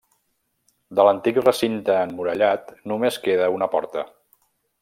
[0.99, 4.09] De l'antic recinte emmurallat només queda una porta.